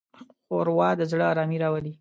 ښوروا 0.45 0.89
د 0.99 1.01
زړه 1.11 1.25
ارامي 1.31 1.57
راولي. 1.63 1.89